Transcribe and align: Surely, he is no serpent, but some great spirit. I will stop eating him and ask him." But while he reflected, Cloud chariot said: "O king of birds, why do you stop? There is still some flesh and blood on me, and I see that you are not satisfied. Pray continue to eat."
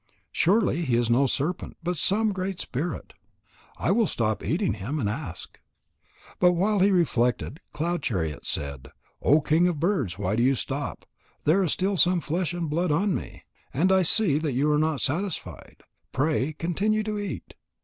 Surely, 0.31 0.83
he 0.83 0.95
is 0.95 1.11
no 1.11 1.27
serpent, 1.27 1.77
but 1.83 1.95
some 1.95 2.33
great 2.33 2.59
spirit. 2.59 3.13
I 3.77 3.91
will 3.91 4.07
stop 4.07 4.43
eating 4.43 4.73
him 4.73 4.97
and 4.99 5.07
ask 5.07 5.57
him." 5.57 5.61
But 6.39 6.53
while 6.53 6.79
he 6.79 6.89
reflected, 6.89 7.59
Cloud 7.71 8.01
chariot 8.01 8.43
said: 8.43 8.87
"O 9.21 9.41
king 9.41 9.67
of 9.67 9.79
birds, 9.79 10.17
why 10.17 10.35
do 10.35 10.41
you 10.41 10.55
stop? 10.55 11.05
There 11.43 11.61
is 11.61 11.73
still 11.73 11.97
some 11.97 12.19
flesh 12.19 12.51
and 12.51 12.67
blood 12.67 12.91
on 12.91 13.13
me, 13.13 13.43
and 13.75 13.91
I 13.91 14.01
see 14.01 14.39
that 14.39 14.53
you 14.53 14.71
are 14.71 14.79
not 14.79 15.01
satisfied. 15.01 15.83
Pray 16.11 16.53
continue 16.53 17.03
to 17.03 17.19
eat." 17.19 17.53